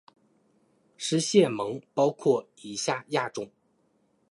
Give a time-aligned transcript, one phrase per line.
[0.97, 3.51] 食蟹獴包括以下亚种